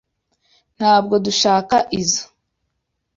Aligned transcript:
Ntabwo 0.77 1.15
dushaka 1.25 1.75
izoi. 1.99 2.25